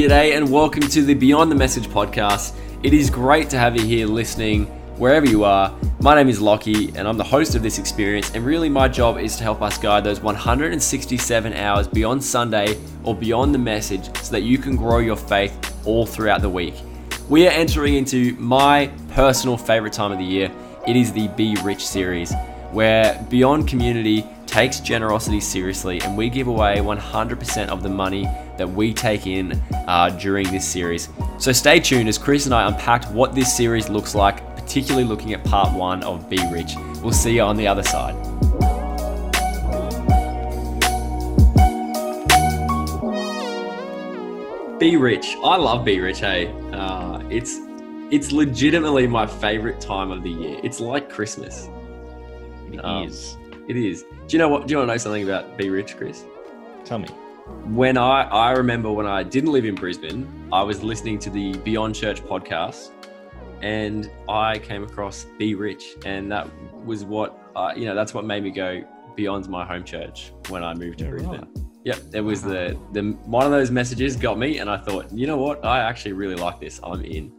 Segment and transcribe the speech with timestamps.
[0.00, 2.56] G'day and welcome to the Beyond the Message podcast.
[2.82, 4.64] It is great to have you here listening
[4.96, 5.76] wherever you are.
[6.00, 8.34] My name is Lockie and I'm the host of this experience.
[8.34, 13.14] And really, my job is to help us guide those 167 hours beyond Sunday or
[13.14, 15.52] beyond the message so that you can grow your faith
[15.86, 16.76] all throughout the week.
[17.28, 20.50] We are entering into my personal favorite time of the year.
[20.88, 22.32] It is the Be Rich series,
[22.72, 28.26] where Beyond Community takes generosity seriously and we give away 100% of the money
[28.60, 29.52] that we take in
[29.88, 31.08] uh, during this series.
[31.38, 35.32] So stay tuned as Chris and I unpack what this series looks like, particularly looking
[35.32, 36.74] at part one of Be Rich.
[37.02, 38.14] We'll see you on the other side.
[44.78, 45.36] Be Rich.
[45.44, 46.46] I love Be Rich, hey.
[46.72, 47.58] Uh, it's
[48.10, 50.58] it's legitimately my favorite time of the year.
[50.62, 51.68] It's like Christmas.
[52.72, 53.36] It Um, is.
[53.68, 54.02] It is.
[54.02, 54.66] Do you know what?
[54.66, 56.24] Do you want to know something about Be Rich, Chris?
[56.84, 57.08] Tell me.
[57.74, 61.56] When I I remember when I didn't live in Brisbane, I was listening to the
[61.58, 62.90] Beyond Church podcast,
[63.62, 66.48] and I came across Be Rich, and that
[66.84, 67.94] was what uh, you know.
[67.94, 68.82] That's what made me go
[69.14, 71.40] beyond my home church when I moved to Yeah, Brisbane.
[71.40, 71.48] right.
[71.84, 75.26] Yep, it was the the one of those messages got me, and I thought, you
[75.26, 75.64] know what?
[75.64, 76.80] I actually really like this.
[76.82, 77.32] I'm in.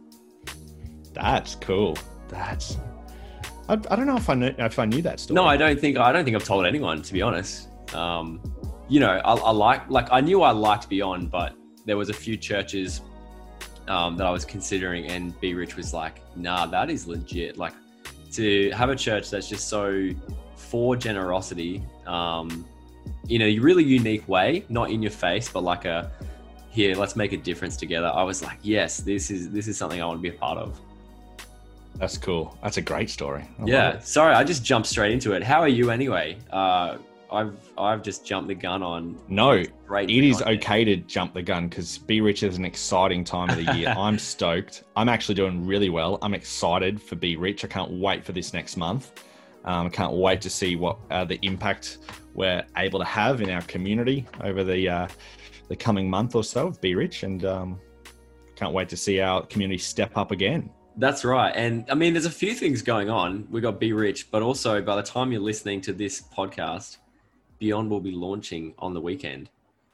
[1.12, 1.96] That's cool.
[2.28, 2.78] That's.
[3.68, 5.34] I, I don't know if I knew if I knew that story.
[5.34, 7.68] No, I don't think I don't think I've told anyone to be honest.
[7.94, 8.40] Um,
[8.92, 11.54] you know, I, I like like I knew I liked Beyond, but
[11.86, 13.00] there was a few churches
[13.88, 17.56] um, that I was considering, and Be Rich was like, nah, that is legit.
[17.56, 17.72] Like
[18.32, 20.10] to have a church that's just so
[20.56, 22.66] for generosity um,
[23.30, 26.12] in a really unique way, not in your face, but like a
[26.68, 28.10] here, let's make a difference together.
[28.14, 30.58] I was like, yes, this is this is something I want to be a part
[30.58, 30.78] of.
[31.94, 32.58] That's cool.
[32.62, 33.48] That's a great story.
[33.58, 35.42] I Yeah, sorry, I just jumped straight into it.
[35.42, 36.36] How are you anyway?
[36.50, 36.98] Uh,
[37.32, 41.68] I've I've just jumped the gun on No, it is okay to jump the gun
[41.68, 43.88] because Be Rich is an exciting time of the year.
[43.96, 44.84] I'm stoked.
[44.96, 46.18] I'm actually doing really well.
[46.22, 47.64] I'm excited for Be Rich.
[47.64, 49.24] I can't wait for this next month.
[49.64, 51.98] Um, I can't wait to see what uh, the impact
[52.34, 55.08] we're able to have in our community over the uh,
[55.68, 57.80] the coming month or so of Be Rich, and um,
[58.56, 60.70] can't wait to see our community step up again.
[60.96, 63.46] That's right, and I mean, there's a few things going on.
[63.50, 66.98] We got Be Rich, but also by the time you're listening to this podcast,
[67.62, 69.48] Beyond will be launching on the weekend.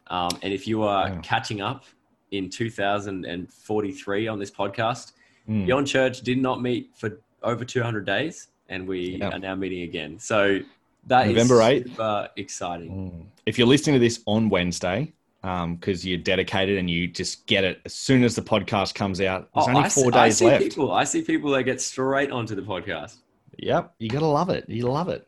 [0.06, 1.20] Um, and if you are Wow.
[1.22, 1.84] catching up
[2.30, 5.12] in 2043 on this podcast,
[5.46, 5.66] Mm.
[5.66, 9.28] Beyond Church did not meet for over 200 days, and we Yeah.
[9.30, 10.18] are now meeting again.
[10.18, 10.60] So
[11.06, 11.88] that is November 8th.
[11.88, 12.90] super exciting.
[12.90, 13.26] Mm.
[13.46, 15.12] If you're listening to this on Wednesday,
[15.42, 19.48] because you're dedicated and you just get it as soon as the podcast comes out,
[19.54, 20.62] there's Oh, only I four I days see left.
[20.64, 23.16] People, I see people that get straight onto the podcast.
[23.58, 24.68] Yep, you gotta love it.
[24.68, 25.26] You love it,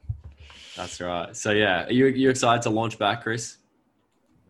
[0.80, 1.36] That's right.
[1.36, 3.58] So yeah, are you you excited to launch back, Chris?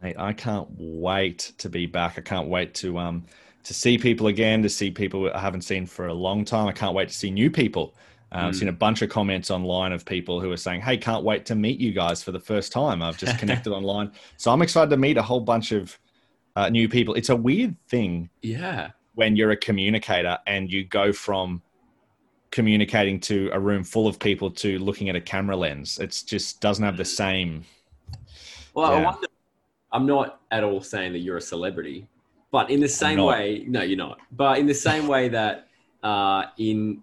[0.01, 0.17] mate.
[0.19, 2.19] I can't wait to be back.
[2.19, 3.25] I can't wait to um
[3.65, 6.69] to see people again, to see people I haven't seen for a long time.
[6.69, 7.95] I can't wait to see new people.
[8.33, 8.59] Uh, I've Mm.
[8.61, 11.57] seen a bunch of comments online of people who are saying, "Hey, can't wait to
[11.57, 14.97] meet you guys for the first time." I've just connected online, so I'm excited to
[14.97, 15.99] meet a whole bunch of
[16.57, 17.15] uh, new people.
[17.15, 18.91] It's a weird thing Yeah.
[19.15, 21.63] when you're a communicator and you go from
[22.51, 25.99] communicating to a room full of people to looking at a camera lens.
[25.99, 27.65] It's just doesn't have the same.
[28.75, 29.05] Well, I Yeah.
[29.05, 29.27] wonder.
[29.93, 32.07] I'm not at all saying that you're a celebrity,
[32.53, 34.21] but in the same way, no, you're not.
[34.31, 35.67] But in the same way that
[36.03, 37.03] uh, in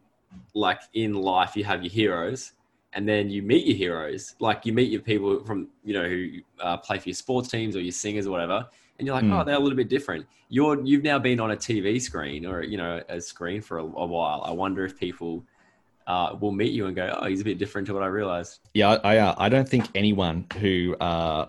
[0.53, 2.53] like in life, you have your heroes,
[2.94, 4.36] and then you meet your heroes.
[4.40, 6.28] Like you meet your people from you know who
[6.59, 8.68] uh, play for your sports teams or your singers or whatever,
[8.98, 9.40] and you're like, Mm.
[9.40, 10.25] oh, they're a little bit different.
[10.50, 13.84] You're you've now been on a TV screen or you know a screen for a,
[13.84, 14.44] a while.
[14.46, 15.44] I wonder if people.
[16.06, 18.59] Uh, will meet you and go, oh, he's a bit different to what I realized.
[18.74, 21.48] Yeah, I I, uh, I don't think anyone who uh,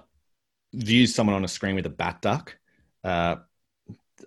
[0.74, 2.56] views someone on a screen with a bat duck.
[3.04, 3.36] Uh,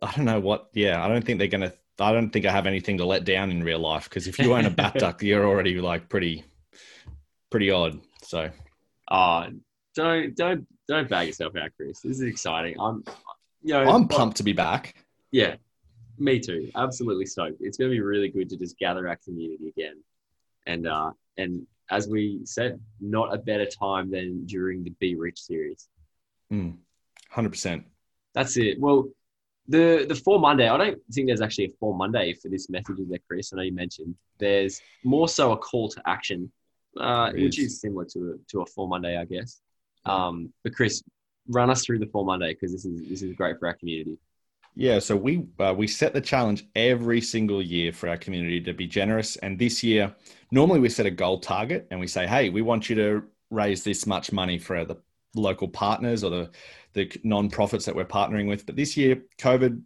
[0.02, 0.70] I don't know what.
[0.74, 1.74] Yeah, I don't think they're gonna.
[2.00, 4.54] I don't think I have anything to let down in real life because if you
[4.54, 6.46] own a bat duck, you're already like pretty,
[7.52, 8.00] pretty odd.
[8.24, 8.50] So
[9.12, 9.46] Oh,
[9.96, 12.00] don't don't don't bag yourself out, Chris.
[12.00, 12.76] This is exciting.
[12.80, 13.04] I'm,
[13.62, 14.96] you know, I'm pumped to be back.
[15.32, 15.56] Yeah,
[16.18, 16.72] me too.
[16.76, 17.58] Absolutely stoked.
[17.60, 19.96] It's going to be really good to just gather our community again,
[20.66, 25.42] and uh, and as we said, not a better time than during the Be Rich
[25.42, 25.90] series.
[26.52, 26.78] Mm,
[27.30, 27.86] Hundred percent.
[28.34, 28.80] That's it.
[28.80, 29.10] Well,
[29.68, 30.70] the the four Monday.
[30.70, 33.52] I don't think there's actually a four Monday for this message, is there, Chris?
[33.52, 36.52] I know you mentioned there's more so a call to action,
[37.00, 37.74] uh, which is.
[37.74, 39.62] is similar to a, to a four Monday, I guess.
[40.06, 41.02] Um, but Chris,
[41.48, 44.18] run us through the four Monday because this is this is great for our community.
[44.76, 48.74] Yeah, so we uh, we set the challenge every single year for our community to
[48.74, 50.16] be generous, and this year,
[50.52, 53.84] normally we set a goal target and we say, "Hey, we want you to raise
[53.84, 54.96] this much money for the
[55.36, 56.50] local partners or the
[56.94, 58.66] the non-profits that we're partnering with.
[58.66, 59.82] But this year, COVID,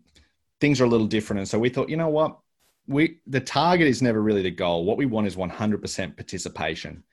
[0.60, 1.40] things are a little different.
[1.40, 2.40] And so we thought, you know what?
[2.88, 4.86] We the target is never really the goal.
[4.86, 7.04] What we want is 100% participation.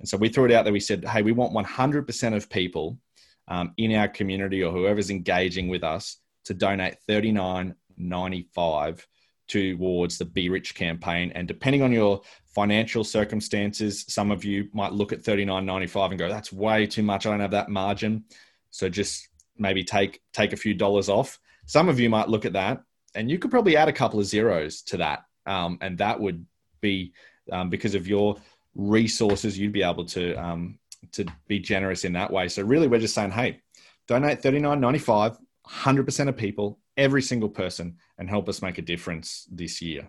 [0.00, 0.72] And so we threw it out there.
[0.72, 2.98] We said, hey, we want 100% of people
[3.48, 9.06] um, in our community or whoever's engaging with us to donate 39.95
[9.46, 11.30] towards the Be Rich campaign.
[11.34, 16.28] And depending on your financial circumstances, some of you might look at 39.95 and go,
[16.28, 17.26] that's way too much.
[17.26, 18.24] I don't have that margin.
[18.70, 21.38] So just maybe take take a few dollars off.
[21.66, 22.82] Some of you might look at that
[23.14, 25.24] and you could probably add a couple of zeros to that.
[25.46, 26.44] Um, and that would
[26.80, 27.12] be
[27.52, 28.36] um, because of your
[28.74, 30.78] resources, you'd be able to um,
[31.12, 32.48] to be generous in that way.
[32.48, 33.60] So really, we're just saying, hey,
[34.08, 38.62] donate thirty nine ninety five, hundred percent of people, every single person, and help us
[38.62, 40.08] make a difference this year.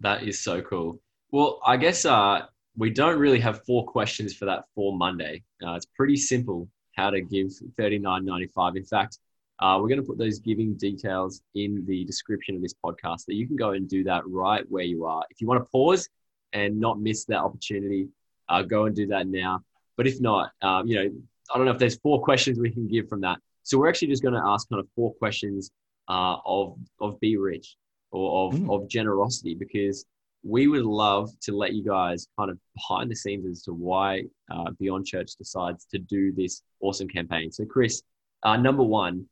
[0.00, 1.00] That is so cool.
[1.30, 2.42] Well, I guess uh,
[2.76, 5.42] we don't really have four questions for that for Monday.
[5.66, 8.76] Uh, it's pretty simple how to give thirty nine ninety five.
[8.76, 9.18] In fact,
[9.60, 13.34] uh, we're going to put those giving details in the description of this podcast that
[13.34, 15.24] you can go and do that right where you are.
[15.30, 16.08] If you want to pause
[16.52, 18.08] and not miss that opportunity,
[18.48, 19.62] uh, go and do that now.
[19.96, 21.10] But if not, um, you know,
[21.52, 23.38] I don't know if there's four questions we can give from that.
[23.62, 25.70] So we're actually just going to ask kind of four questions
[26.08, 27.76] uh, of of be rich
[28.12, 28.72] or of, mm.
[28.72, 30.04] of generosity because
[30.44, 34.22] we would love to let you guys kind of behind the scenes as to why
[34.50, 37.50] uh, Beyond Church decides to do this awesome campaign.
[37.50, 38.02] So, Chris,
[38.44, 39.26] uh, number one,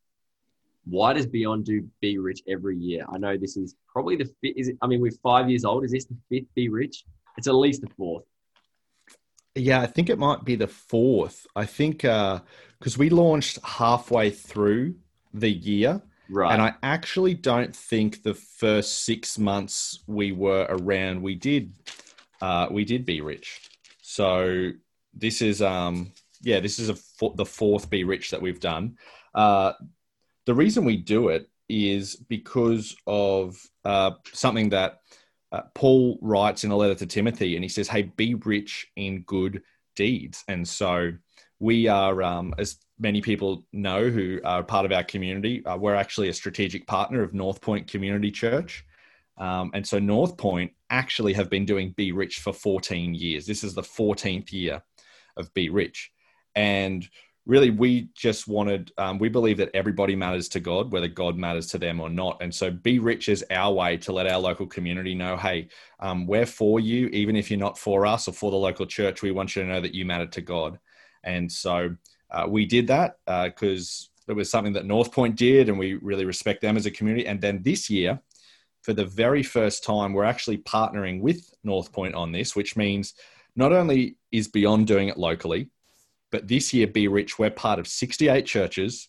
[0.85, 3.05] why does Beyond do Be Rich every year?
[3.13, 4.57] I know this is probably the fifth.
[4.57, 5.85] Is it, I mean, we're five years old.
[5.85, 7.05] Is this the fifth Be Rich?
[7.37, 8.25] It's at least the fourth.
[9.55, 11.47] Yeah, I think it might be the fourth.
[11.55, 12.41] I think because
[12.97, 14.97] uh, we launched halfway through
[15.33, 16.03] the year.
[16.29, 16.53] Right.
[16.53, 21.75] And I actually don't think the first six months we were around, we did,
[22.41, 23.69] uh, we did be rich.
[24.01, 24.71] So
[25.13, 26.97] this is, um, yeah, this is a,
[27.35, 28.97] the fourth be rich that we've done.
[29.35, 29.75] Uh,
[30.47, 35.01] the reason we do it is because of uh, something that
[35.53, 39.23] uh, Paul writes in a letter to Timothy, and he says, "Hey, be rich in
[39.23, 39.63] good
[39.97, 41.13] deeds." And so
[41.61, 45.95] we are, um, as many people know who are part of our community, uh, we're
[45.95, 48.85] actually a strategic partner of North Point Community Church.
[49.37, 53.47] Um, and so North Point actually have been doing Be Rich for 14 years.
[53.47, 54.83] This is the 14th year
[55.37, 56.13] of Be Rich.
[56.55, 57.09] And
[57.47, 61.67] really we just wanted um, we believe that everybody matters to god whether god matters
[61.69, 62.39] to them or not.
[62.41, 65.69] And so be rich is our way to let our local community know hey
[66.01, 69.23] um, we're for you even if you're not for us or for the local church.
[69.23, 70.79] We want you to know that you matter to god.
[71.23, 71.97] And so
[72.31, 75.95] uh, we did that because uh, it was something that north point did and we
[75.95, 77.27] really respect them as a community.
[77.27, 78.21] And then this year
[78.83, 83.15] for the very first time we're actually partnering with north point on this which means
[83.57, 85.71] not only is beyond doing it locally
[86.35, 89.09] but this year, Be Rich, we're part of 68 churches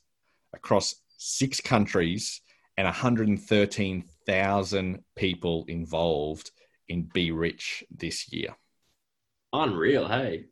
[0.53, 2.39] across six countries
[2.77, 6.51] and 113,000 people involved
[6.87, 8.55] in Be Rich this year.
[9.53, 10.45] Unreal, hey?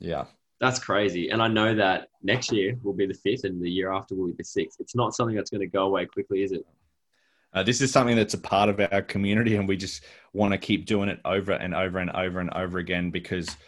[0.00, 0.24] Yeah.
[0.60, 1.28] That's crazy.
[1.28, 4.28] And I know that next year will be the fifth and the year after will
[4.28, 4.80] be the sixth.
[4.80, 6.64] It's not something that's going to go away quickly, is it?
[7.52, 10.58] Uh, this is something that's a part of our community, and we just want to
[10.58, 13.58] keep doing it over and over and over and over again because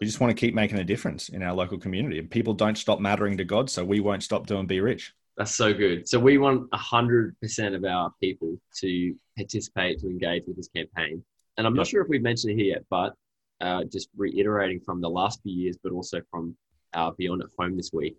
[0.00, 2.18] we just want to keep making a difference in our local community.
[2.18, 5.14] And people don't stop mattering to God, so we won't stop doing Be Rich.
[5.36, 6.08] That's so good.
[6.08, 11.22] So we want 100% of our people to participate, to engage with this campaign.
[11.56, 11.78] And I'm yep.
[11.78, 13.14] not sure if we've mentioned it here yet, but
[13.60, 16.56] uh, just reiterating from the last few years, but also from
[16.94, 18.16] our Beyond at Home this week,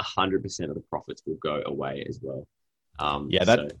[0.00, 2.46] 100% of the profits will go away as well.
[2.98, 3.76] Um, yeah, that so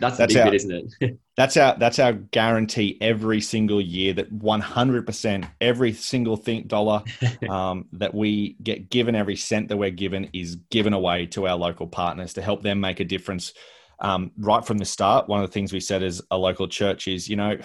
[0.00, 1.18] that's the big our, bit, isn't it?
[1.36, 7.02] that's our that's our guarantee every single year that 100% every single think dollar
[7.48, 11.56] um, that we get given, every cent that we're given is given away to our
[11.56, 13.52] local partners to help them make a difference.
[14.00, 17.08] Um, right from the start, one of the things we said as a local church
[17.08, 17.58] is, you know,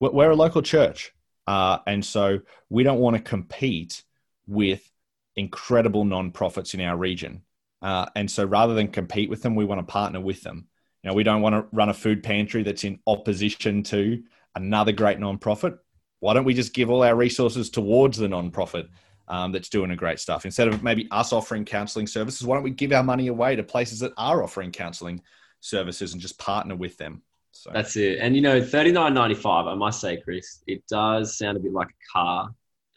[0.00, 1.12] we're a local church,
[1.46, 4.02] uh, and so we don't want to compete
[4.46, 4.90] with
[5.36, 7.42] incredible nonprofits in our region.
[7.80, 10.66] Uh, and so rather than compete with them, we want to partner with them.
[11.02, 14.22] You know, we don't want to run a food pantry that's in opposition to
[14.54, 15.78] another great nonprofit.
[16.20, 18.88] Why don't we just give all our resources towards the nonprofit
[19.28, 22.46] um, that's doing a great stuff instead of maybe us offering counselling services?
[22.46, 25.22] Why don't we give our money away to places that are offering counselling
[25.60, 27.22] services and just partner with them?
[27.52, 28.18] So that's it.
[28.20, 29.66] And you know, thirty nine ninety five.
[29.66, 32.50] I must say, Chris, it does sound a bit like a car.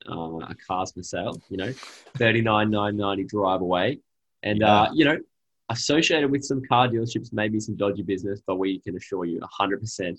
[0.10, 1.40] Uh, a car's for sale.
[1.50, 1.74] You know,
[2.18, 4.00] thirty nine nine ninety drive away.
[4.44, 4.82] And yeah.
[4.82, 5.18] uh, you know,
[5.72, 10.18] associated with some car dealerships, maybe some dodgy business, but we can assure you 100%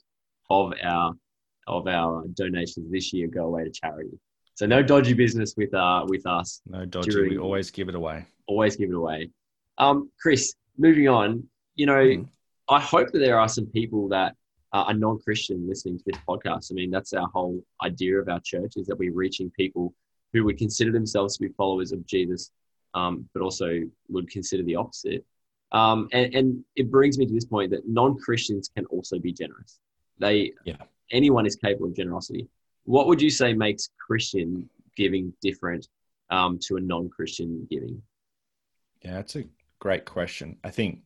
[0.50, 1.14] of our
[1.68, 4.18] of our donations this year go away to charity.
[4.54, 6.60] So no dodgy business with uh with us.
[6.66, 7.10] No dodgy.
[7.10, 8.26] During, we always give it away.
[8.46, 9.30] Always give it away.
[9.78, 11.44] Um, Chris, moving on,
[11.74, 12.28] you know, mm.
[12.68, 14.34] I hope that there are some people that
[14.72, 16.70] uh, are non-Christian listening to this podcast.
[16.70, 19.94] I mean, that's our whole idea of our church is that we're reaching people
[20.32, 22.50] who would consider themselves to be followers of Jesus,
[22.94, 25.24] um, but also would consider the opposite.
[25.72, 29.80] Um, and, and, it brings me to this point that non-Christians can also be generous.
[30.18, 30.76] They, yeah.
[31.10, 32.46] anyone is capable of generosity.
[32.84, 35.88] What would you say makes Christian giving different
[36.28, 38.02] um, to a non-Christian giving?
[39.02, 39.44] Yeah, that's a
[39.78, 40.58] great question.
[40.62, 41.00] I think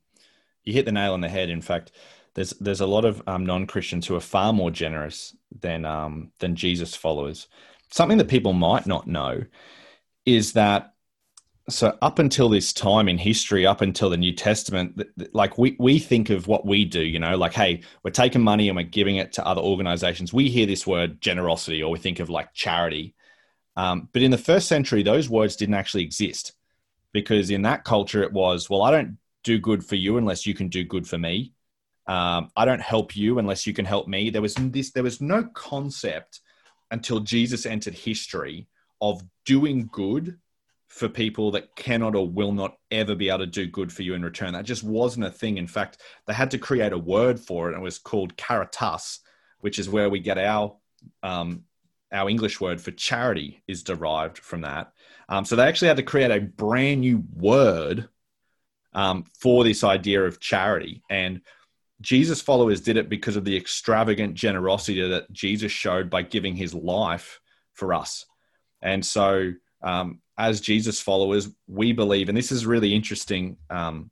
[0.65, 1.49] you hit the nail on the head.
[1.49, 1.93] In fact,
[2.35, 6.57] there's there's a lot of um, non-Christians who are far more generous than um, than
[6.57, 7.49] Jesus followers.
[7.91, 9.45] Something that people might not know
[10.27, 10.93] is that
[11.69, 15.99] so up until this time in history up until the new testament like we, we
[15.99, 19.17] think of what we do you know like hey we're taking money and we're giving
[19.17, 20.33] it to other organizations.
[20.33, 23.15] We hear this word generosity or we think of like charity.
[23.77, 26.53] Um, but in the first century those words didn't actually exist
[27.13, 30.55] because in that culture it was well i don't do good for you unless you
[30.55, 31.53] can do good for me.
[32.07, 34.31] Um, i don't help you unless you can help me.
[34.31, 36.41] There was this there was no concept
[36.93, 38.69] until jesus entered history
[39.01, 40.39] of doing good
[40.97, 44.15] for people that cannot or will not ever be able to do good for you
[44.15, 44.55] in return.
[44.55, 45.59] That just wasn't a thing.
[45.59, 49.21] In fact, they had to create a word for it, and it was called caritas,
[49.61, 50.75] which is where we get our
[51.23, 51.65] um,
[52.11, 54.95] our English word for charity is derived from that.
[55.29, 58.09] Um, so they actually had to create a brand new word
[58.95, 61.03] um, for this idea of charity.
[61.11, 61.43] And
[62.01, 66.73] Jesus followers did it because of the extravagant generosity that Jesus showed by giving his
[66.73, 67.41] life
[67.75, 68.25] for us.
[68.81, 73.57] And so um, as Jesus followers, we believe, and this is really interesting.
[73.71, 74.11] Um,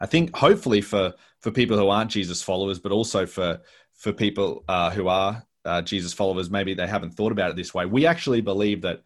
[0.00, 3.60] I think hopefully for for people who aren't Jesus followers, but also for
[3.94, 7.74] for people uh, who are uh, Jesus followers, maybe they haven't thought about it this
[7.74, 7.86] way.
[7.86, 9.02] We actually believe that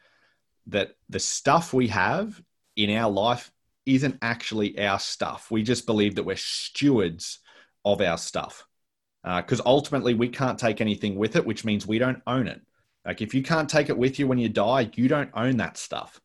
[0.68, 2.40] that the stuff we have
[2.76, 3.50] in our life
[3.86, 5.50] isn't actually our stuff.
[5.50, 7.40] We just believe that we're stewards
[7.84, 8.66] of our stuff
[9.22, 12.60] because uh, ultimately we can't take anything with it, which means we don't own it.
[13.04, 15.76] Like if you can't take it with you when you die, you don't own that
[15.76, 16.20] stuff.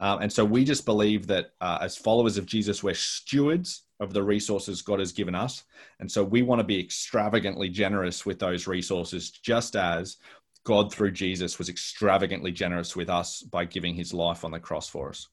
[0.00, 4.14] Um, and so we just believe that uh, as followers of Jesus, we're stewards of
[4.14, 5.64] the resources God has given us.
[5.98, 10.16] And so we want to be extravagantly generous with those resources, just as
[10.64, 14.88] God through Jesus was extravagantly generous with us by giving his life on the cross
[14.88, 15.28] for us.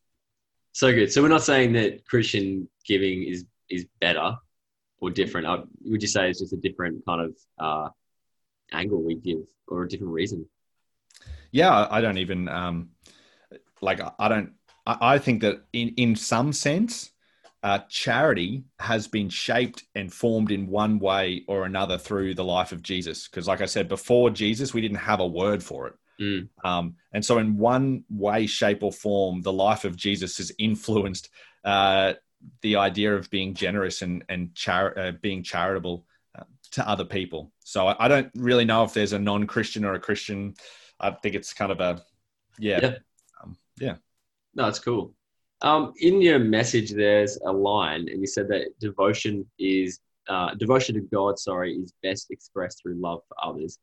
[0.74, 1.12] So good.
[1.12, 4.36] So we're not saying that Christian giving is is better
[5.00, 5.48] or different.
[5.48, 7.90] Uh, would you say it's just a different kind of uh,
[8.72, 10.46] angle we give or a different reason?
[11.52, 12.90] Yeah, I don't even um,
[13.82, 14.00] like.
[14.20, 14.54] I don't.
[14.86, 17.12] I, I think that in in some sense,
[17.64, 22.72] uh, charity has been shaped and formed in one way or another through the life
[22.72, 23.28] of Jesus.
[23.28, 25.94] Because, like I said before, Jesus, we didn't have a word for it.
[26.22, 26.50] Mm.
[26.64, 31.30] Um, and so, in one way, shape, or form, the life of Jesus has influenced
[31.64, 32.14] uh,
[32.62, 36.06] the idea of being generous and and char- uh, being charitable
[36.38, 37.52] uh, to other people.
[37.64, 40.56] So, I, I, don't really know if there's a non-Christian or a Christian
[41.00, 42.02] I think it's kind of a
[42.58, 42.96] yeah yeah.
[43.44, 43.96] Um, yeah.
[44.56, 45.14] No, it's cool.
[45.62, 50.00] Um, in your message, there's a line, and you said that devotion is
[50.30, 51.40] uh, devotion to God.
[51.40, 53.80] Sorry, is best expressed through love for others.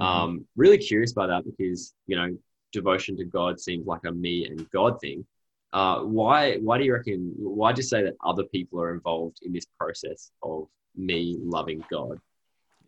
[0.00, 0.10] Mm-hmm.
[0.10, 2.36] Um, really curious about that because you know
[2.72, 5.26] devotion to God seems like a me and God thing.
[5.72, 7.32] Uh, why why do you reckon?
[7.36, 11.84] Why do you say that other people are involved in this process of me loving
[11.90, 12.20] God?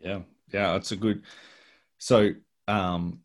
[0.00, 0.20] Yeah,
[0.52, 1.24] yeah, that's a good.
[1.98, 2.30] So
[2.68, 3.20] um,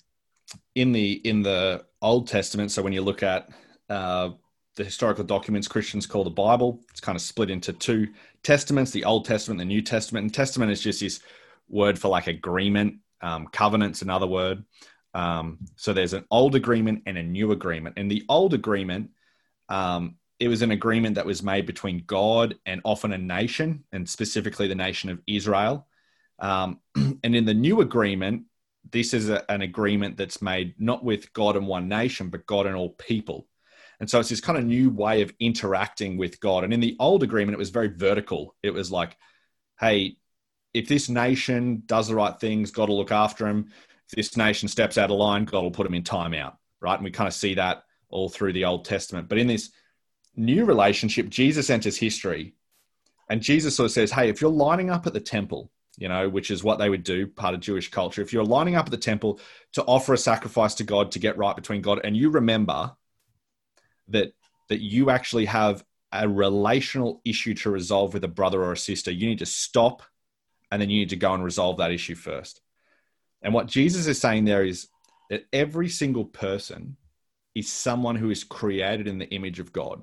[0.75, 3.49] in the in the Old Testament, so when you look at
[3.89, 4.29] uh,
[4.75, 8.07] the historical documents Christians call the Bible, it's kind of split into two
[8.43, 10.23] testaments: the Old Testament, the New Testament.
[10.23, 11.19] And testament is just this
[11.69, 12.97] word for like agreement.
[13.21, 14.63] Um, covenant's another word.
[15.13, 17.97] Um, so there's an old agreement and a new agreement.
[17.97, 19.11] And the old agreement,
[19.69, 24.07] um, it was an agreement that was made between God and often a nation, and
[24.07, 25.87] specifically the nation of Israel.
[26.39, 28.43] Um, and in the new agreement,
[28.91, 32.65] this is a, an agreement that's made not with God and one nation, but God
[32.65, 33.47] and all people.
[33.99, 36.63] And so it's this kind of new way of interacting with God.
[36.63, 38.55] And in the old agreement, it was very vertical.
[38.61, 39.17] It was like,
[39.79, 40.17] hey,
[40.73, 43.71] if this nation does the right things, God will look after him.
[44.09, 46.95] If this nation steps out of line, God will put him in timeout, right?
[46.95, 49.29] And we kind of see that all through the Old Testament.
[49.29, 49.71] But in this
[50.35, 52.55] new relationship, Jesus enters history.
[53.29, 56.29] And Jesus sort of says, hey, if you're lining up at the temple you know,
[56.29, 58.21] which is what they would do, part of Jewish culture.
[58.21, 59.39] If you're lining up at the temple
[59.73, 62.95] to offer a sacrifice to God to get right between God, and you remember
[64.09, 64.33] that
[64.69, 69.11] that you actually have a relational issue to resolve with a brother or a sister,
[69.11, 70.01] you need to stop
[70.71, 72.61] and then you need to go and resolve that issue first.
[73.41, 74.87] And what Jesus is saying there is
[75.29, 76.97] that every single person
[77.53, 80.01] is someone who is created in the image of God.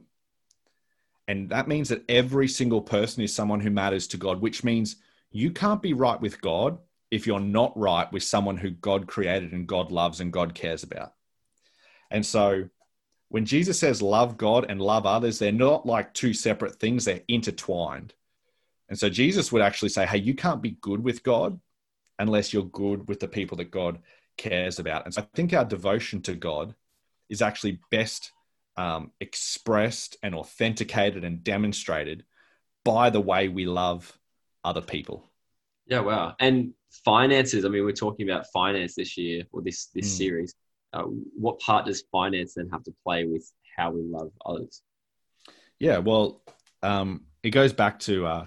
[1.28, 4.96] And that means that every single person is someone who matters to God, which means
[5.32, 6.78] you can't be right with God
[7.10, 10.82] if you're not right with someone who God created and God loves and God cares
[10.82, 11.12] about.
[12.10, 12.68] And so
[13.28, 17.22] when Jesus says love God and love others, they're not like two separate things, they're
[17.28, 18.14] intertwined.
[18.88, 21.58] And so Jesus would actually say, hey, you can't be good with God
[22.18, 24.00] unless you're good with the people that God
[24.36, 25.06] cares about.
[25.06, 26.74] And so I think our devotion to God
[27.30, 28.32] is actually best
[28.76, 32.24] um, expressed and authenticated and demonstrated
[32.84, 34.18] by the way we love
[34.64, 35.31] other people.
[35.87, 36.35] Yeah, wow.
[36.38, 37.64] And finances.
[37.64, 40.19] I mean, we're talking about finance this year or this this mm.
[40.19, 40.54] series.
[40.92, 44.83] Uh, what part does finance then have to play with how we love others?
[45.78, 46.42] Yeah, well,
[46.83, 48.47] um, it goes back to uh,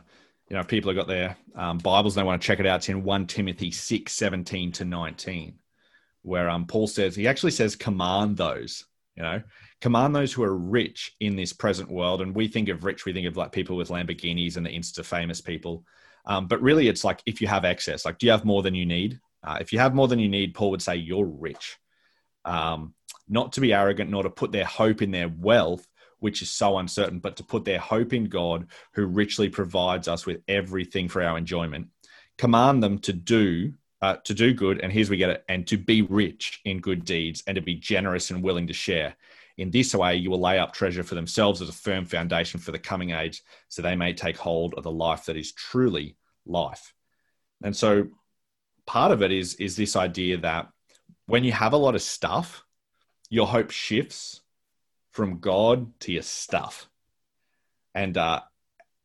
[0.49, 2.77] you know people have got their um, Bibles and they want to check it out.
[2.77, 5.59] It's in one Timothy six seventeen to nineteen,
[6.21, 8.85] where um, Paul says he actually says command those.
[9.15, 9.41] You know,
[9.81, 12.21] command those who are rich in this present world.
[12.21, 15.05] And we think of rich, we think of like people with Lamborghinis and the Insta
[15.05, 15.85] famous people.
[16.27, 18.75] Um, but really, it's like if you have excess, like, do you have more than
[18.75, 19.19] you need?
[19.43, 21.77] Uh, if you have more than you need, Paul would say you're rich
[22.45, 22.93] um,
[23.27, 25.85] not to be arrogant, nor to put their hope in their wealth,
[26.19, 30.25] which is so uncertain, but to put their hope in God, who richly provides us
[30.25, 31.87] with everything for our enjoyment.
[32.37, 33.73] Command them to do
[34.05, 37.05] uh, to do good, and here's we get it, and to be rich in good
[37.05, 39.15] deeds, and to be generous and willing to share.
[39.57, 42.71] In this way, you will lay up treasure for themselves as a firm foundation for
[42.71, 46.93] the coming age, so they may take hold of the life that is truly life.
[47.63, 48.07] And so,
[48.85, 50.69] part of it is is this idea that
[51.25, 52.63] when you have a lot of stuff,
[53.29, 54.41] your hope shifts
[55.09, 56.87] from God to your stuff.
[57.95, 58.41] And uh,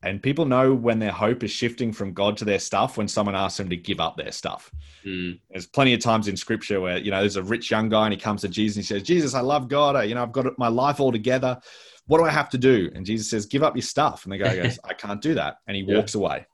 [0.03, 3.35] and people know when their hope is shifting from God to their stuff when someone
[3.35, 4.71] asks them to give up their stuff.
[5.05, 5.39] Mm.
[5.49, 8.13] There's plenty of times in scripture where, you know, there's a rich young guy and
[8.13, 9.95] he comes to Jesus and he says, Jesus, I love God.
[9.95, 11.59] I, you know, I've got my life all together.
[12.07, 12.89] What do I have to do?
[12.95, 14.23] And Jesus says, give up your stuff.
[14.23, 15.57] And the guy goes, I can't do that.
[15.67, 15.97] And he yeah.
[15.97, 16.47] walks away.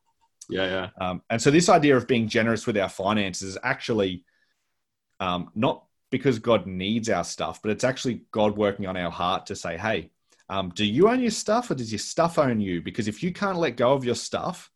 [0.49, 0.89] Yeah, yeah.
[0.99, 4.23] Um, and so this idea of being generous with our finances is actually
[5.21, 9.47] um, not because God needs our stuff, but it's actually God working on our heart
[9.47, 10.12] to say, hey,
[10.49, 12.81] um, do you own your stuff or does your stuff own you?
[12.81, 14.71] Because if you can't let go of your stuff,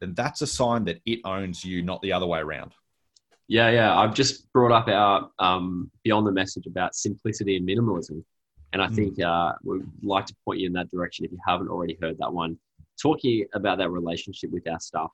[0.00, 2.72] then that's a sign that it owns you, not the other way around.
[3.48, 3.98] Yeah, yeah.
[3.98, 8.22] I've just brought up our um, beyond the message about simplicity and minimalism.
[8.72, 8.94] And I mm.
[8.94, 12.16] think uh, we'd like to point you in that direction if you haven't already heard
[12.18, 12.56] that one.
[13.02, 15.10] Talking about that relationship with our stuff.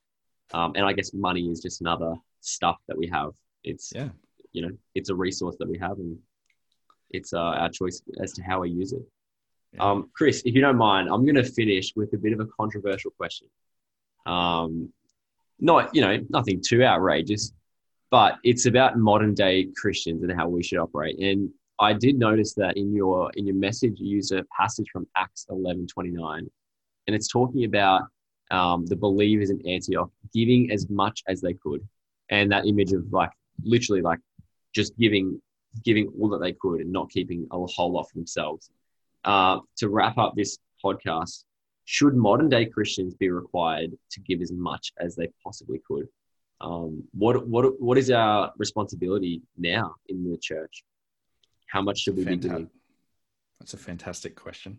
[0.52, 3.30] Um, and I guess money is just another stuff that we have.
[3.64, 4.10] It's yeah
[4.56, 6.18] you know it's a resource that we have and
[7.10, 9.02] it's uh, our choice as to how we use it
[9.80, 12.46] um, chris if you don't mind i'm going to finish with a bit of a
[12.46, 13.48] controversial question.
[14.26, 14.92] Um,
[15.60, 17.52] not you know nothing too outrageous
[18.10, 21.18] but it's about modern day christians and how we should operate.
[21.18, 25.06] And i did notice that in your in your message you use a passage from
[25.16, 26.50] acts 11 29
[27.06, 28.02] and it's talking about
[28.50, 31.86] um, the believers in antioch giving as much as they could.
[32.30, 33.30] And that image of like
[33.64, 34.18] literally like
[34.74, 35.40] just giving
[35.84, 38.70] giving all that they could and not keeping a whole lot for themselves.
[39.26, 41.44] Uh, to wrap up this podcast,
[41.84, 46.06] should modern day Christians be required to give as much as they possibly could?
[46.60, 50.84] Um, what what what is our responsibility now in the church?
[51.66, 52.42] How much should we Fantastic.
[52.42, 52.70] be giving?
[53.60, 54.78] That's a fantastic question.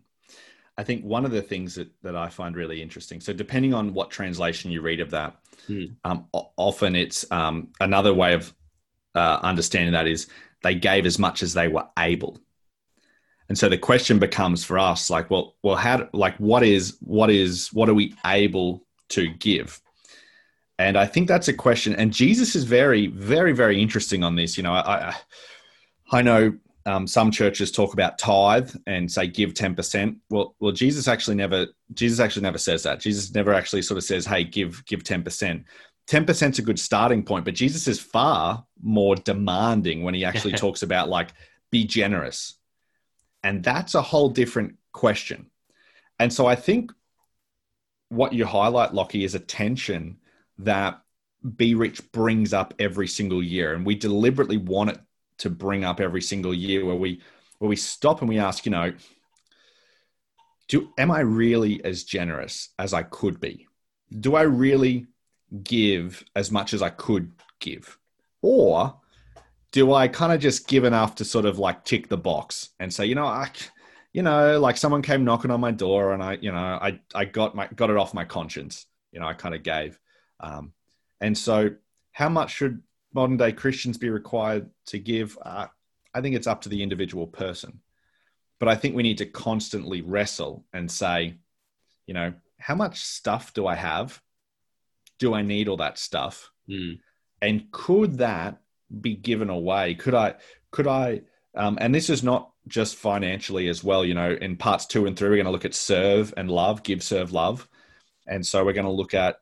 [0.78, 3.20] I think one of the things that, that I find really interesting.
[3.20, 5.86] So, depending on what translation you read of that, hmm.
[6.04, 8.54] um, often it's um, another way of
[9.14, 10.28] uh, understanding that is
[10.62, 12.38] they gave as much as they were able.
[13.48, 17.30] And so the question becomes for us like, well, well, how, like, what is, what
[17.30, 19.80] is, what are we able to give?
[20.78, 21.94] And I think that's a question.
[21.96, 24.56] And Jesus is very, very, very interesting on this.
[24.56, 25.16] You know, I, I,
[26.12, 26.52] I know
[26.86, 30.16] um, some churches talk about tithe and say give 10%.
[30.30, 33.00] Well, well, Jesus actually never, Jesus actually never says that.
[33.00, 35.64] Jesus never actually sort of says, Hey, give, give 10%.
[36.08, 40.52] 10% is a good starting point, but Jesus is far more demanding when he actually
[40.56, 41.30] talks about like
[41.70, 42.57] be generous.
[43.42, 45.50] And that's a whole different question.
[46.18, 46.92] And so I think
[48.08, 50.18] what you highlight, Lockie, is a tension
[50.58, 51.00] that
[51.56, 53.74] Be Rich brings up every single year.
[53.74, 55.00] And we deliberately want it
[55.38, 57.20] to bring up every single year where we
[57.58, 58.92] where we stop and we ask, you know,
[60.68, 63.66] do am I really as generous as I could be?
[64.20, 65.06] Do I really
[65.62, 67.98] give as much as I could give?
[68.42, 69.00] Or
[69.72, 72.92] do I kind of just give enough to sort of like tick the box and
[72.92, 73.50] say, you know, I,
[74.12, 77.24] you know, like someone came knocking on my door and I, you know, I, I
[77.26, 78.86] got my, got it off my conscience.
[79.12, 79.98] You know, I kind of gave.
[80.40, 80.72] Um,
[81.20, 81.70] and so
[82.12, 85.38] how much should modern day Christians be required to give?
[85.42, 85.66] Uh,
[86.14, 87.80] I think it's up to the individual person.
[88.58, 91.36] But I think we need to constantly wrestle and say,
[92.06, 94.20] you know, how much stuff do I have?
[95.18, 96.50] Do I need all that stuff?
[96.68, 96.98] Mm.
[97.40, 98.58] And could that
[99.00, 99.94] be given away?
[99.94, 100.34] Could I,
[100.70, 101.22] could I,
[101.54, 105.16] um, and this is not just financially as well, you know, in parts two and
[105.16, 107.68] three, we're going to look at serve and love, give, serve, love.
[108.26, 109.40] And so we're going to look at,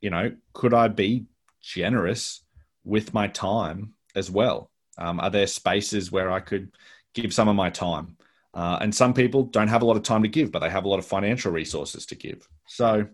[0.00, 1.26] you know, could I be
[1.60, 2.42] generous
[2.84, 4.70] with my time as well?
[4.98, 6.72] Um, are there spaces where I could
[7.14, 8.16] give some of my time?
[8.54, 10.84] Uh, and some people don't have a lot of time to give, but they have
[10.84, 12.46] a lot of financial resources to give.
[12.66, 13.06] So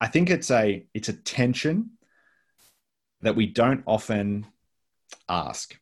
[0.00, 1.90] I think it's a it's a tension
[3.20, 4.46] that we don't often
[5.28, 5.78] ask.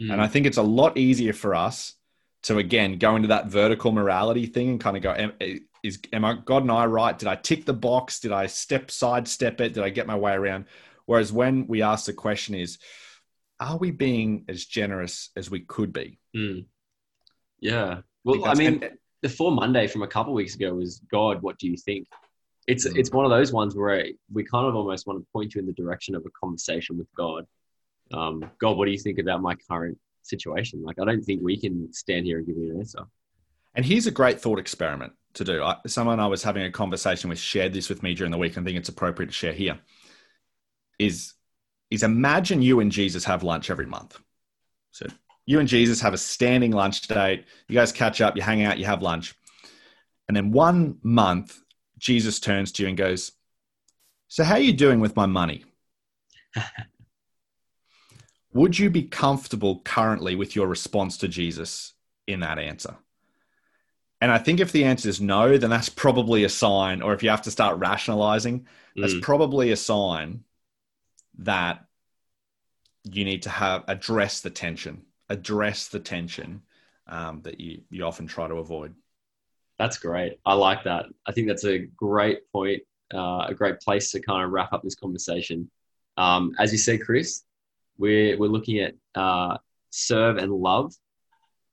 [0.00, 0.12] Mm.
[0.12, 1.94] And I think it's a lot easier for us
[2.44, 5.32] to again go into that vertical morality thing and kind of go, am,
[5.82, 7.18] is am I God and I right?
[7.18, 8.20] Did I tick the box?
[8.20, 9.74] Did I step sidestep it?
[9.74, 10.66] Did I get my way around?
[11.06, 12.78] Whereas when we ask the question is,
[13.60, 16.18] are we being as generous as we could be?
[16.36, 16.66] Mm.
[17.60, 18.00] Yeah.
[18.24, 21.42] Well, I, I mean, and, the four Monday from a couple weeks ago was God.
[21.42, 22.08] What do you think?
[22.66, 22.96] It's mm.
[22.96, 25.66] it's one of those ones where we kind of almost want to point you in
[25.66, 27.46] the direction of a conversation with God.
[28.12, 30.82] Um, God, what do you think about my current situation?
[30.82, 33.00] Like, I don't think we can stand here and give you an answer.
[33.74, 35.62] And here's a great thought experiment to do.
[35.62, 38.56] I, someone I was having a conversation with shared this with me during the week.
[38.56, 39.78] and I think it's appropriate to share here.
[40.98, 41.34] Is
[41.90, 44.18] is imagine you and Jesus have lunch every month.
[44.92, 45.06] So
[45.46, 47.44] you and Jesus have a standing lunch date.
[47.68, 49.34] You guys catch up, you hang out, you have lunch.
[50.28, 51.58] And then one month,
[51.98, 53.32] Jesus turns to you and goes,
[54.28, 55.64] So, how are you doing with my money?
[58.54, 61.94] Would you be comfortable currently with your response to Jesus
[62.26, 62.96] in that answer?
[64.20, 67.22] And I think if the answer is no, then that's probably a sign, or if
[67.22, 69.22] you have to start rationalizing, that's mm.
[69.22, 70.44] probably a sign
[71.38, 71.84] that
[73.04, 76.62] you need to have address the tension address the tension
[77.06, 78.94] um, that you, you often try to avoid.
[79.78, 80.38] That's great.
[80.44, 81.06] I like that.
[81.26, 84.82] I think that's a great point, uh, a great place to kind of wrap up
[84.82, 85.70] this conversation.
[86.16, 87.42] Um, as you said, Chris,
[87.98, 89.58] we're, we're looking at uh,
[89.90, 90.94] serve and love.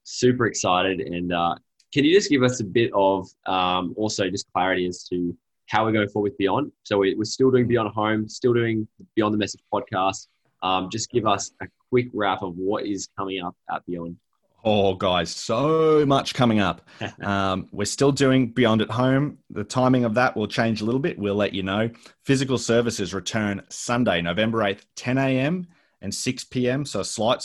[0.04, 1.00] Super excited.
[1.00, 1.56] And uh,
[1.94, 5.36] can you just give us a bit of um, also just clarity as to
[5.68, 6.72] how we're going forward with Beyond?
[6.84, 10.28] So we, we're still doing Beyond Home, still doing Beyond the Message podcast.
[10.62, 14.18] Um, just give us a quick wrap of what is coming up at Beyond.
[14.64, 16.88] Oh, guys, so much coming up.
[17.22, 19.38] um, we're still doing Beyond at Home.
[19.50, 21.18] The timing of that will change a little bit.
[21.18, 21.90] We'll let you know.
[22.24, 25.68] Physical services return Sunday, November 8th, 10 a.m.
[26.02, 26.86] and 6 p.m.
[26.86, 27.44] So a slight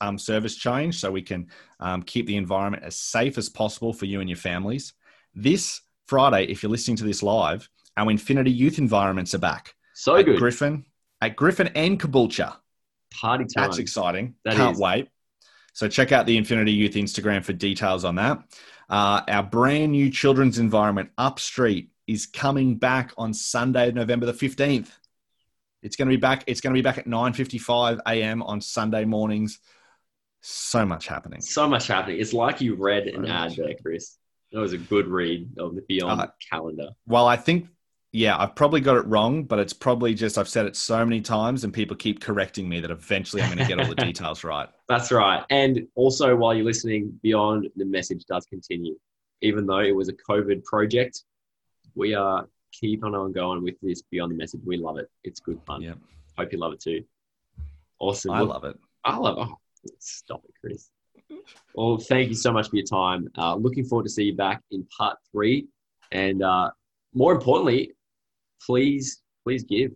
[0.00, 1.48] um, service change so we can
[1.80, 4.94] um, keep the environment as safe as possible for you and your families.
[5.34, 9.74] This Friday, if you're listening to this live, our Infinity Youth environments are back.
[9.94, 10.38] So at good.
[10.38, 10.84] Griffin,
[11.20, 12.56] at Griffin and Caboolture.
[13.14, 13.64] Party time.
[13.64, 14.34] That's exciting.
[14.44, 14.80] That Can't is.
[14.80, 15.08] wait.
[15.74, 18.42] So check out the Infinity Youth Instagram for details on that.
[18.90, 24.90] Uh, our brand new children's environment, Upstreet, is coming back on Sunday, November the 15th.
[25.82, 26.44] It's going to be back.
[26.46, 28.42] It's going to be back at 9:55 a.m.
[28.42, 29.58] on Sunday mornings.
[30.40, 31.40] So much happening.
[31.40, 32.20] So much happening.
[32.20, 34.18] It's like you read an ad there, Chris.
[34.52, 36.90] That was a good read of the Beyond uh, calendar.
[37.06, 37.68] Well, I think
[38.12, 41.22] yeah, I've probably got it wrong, but it's probably just I've said it so many
[41.22, 44.44] times and people keep correcting me that eventually I'm going to get all the details
[44.44, 44.68] right.
[44.86, 45.44] That's right.
[45.48, 48.96] And also, while you're listening, Beyond the message does continue.
[49.40, 51.22] Even though it was a COVID project,
[51.94, 54.60] we are keep on going with this Beyond the message.
[54.64, 55.10] We love it.
[55.24, 55.82] It's good fun.
[55.82, 55.94] Yeah.
[56.36, 57.04] Hope you love it too.
[57.98, 58.32] Awesome.
[58.32, 58.76] I love it.
[59.04, 59.52] I love it.
[59.52, 59.56] Oh,
[59.98, 60.90] stop it, Chris.
[61.74, 63.28] Well, thank you so much for your time.
[63.38, 65.66] Uh, looking forward to see you back in part three.
[66.10, 66.70] And uh,
[67.14, 67.92] more importantly,
[68.64, 69.92] please, please give.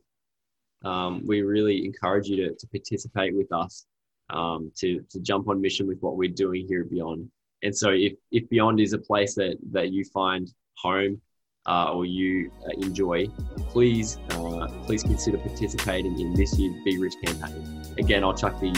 [0.85, 3.87] Um, we really encourage you to, to participate with us,
[4.31, 7.29] um, to, to jump on mission with what we're doing here at Beyond.
[7.62, 11.21] And so if, if Beyond is a place that, that you find home
[11.67, 13.27] uh, or you uh, enjoy,
[13.69, 17.83] please, uh, please consider participating in this year's Be Rich campaign.
[17.99, 18.73] Again, I'll chuck the,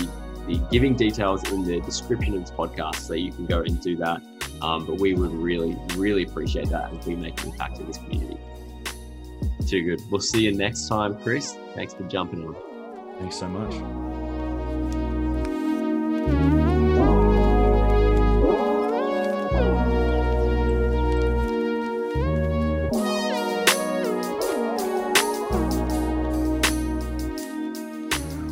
[0.46, 3.96] the giving details in the description of this podcast so you can go and do
[3.96, 4.22] that.
[4.62, 7.98] Um, but we would really, really appreciate that as we make an impact in this
[7.98, 8.38] community.
[9.66, 10.01] Too good.
[10.11, 11.57] We'll see you next time, Chris.
[11.74, 12.57] Thanks for jumping on.
[13.20, 13.74] Thanks so much.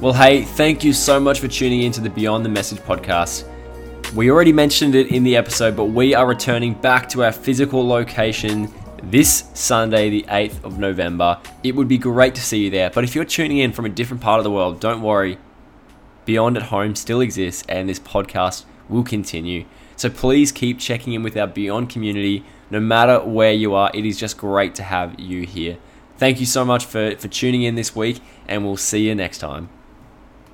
[0.06, 3.44] Well, hey, thank you so much for tuning in to the Beyond the Message podcast.
[4.14, 7.84] We already mentioned it in the episode, but we are returning back to our physical
[7.84, 11.40] location this Sunday, the 8th of November.
[11.64, 12.88] It would be great to see you there.
[12.88, 15.38] But if you're tuning in from a different part of the world, don't worry.
[16.24, 19.64] Beyond at Home still exists, and this podcast will continue.
[19.96, 24.06] So please keep checking in with our Beyond community no matter where you are, it
[24.06, 25.78] is just great to have you here.
[26.16, 29.38] Thank you so much for, for tuning in this week, and we'll see you next
[29.38, 29.68] time.